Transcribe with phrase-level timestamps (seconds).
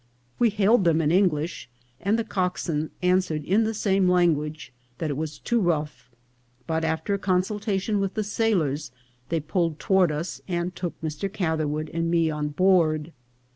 [0.39, 1.69] We hailed them in English,
[1.99, 6.09] and the cockswain answered in the same language that it was too rough,
[6.65, 8.91] but after a con sultation with the sailors
[9.29, 11.31] they pulled toward us, and took Mr.
[11.31, 13.13] Catherwood and me on board.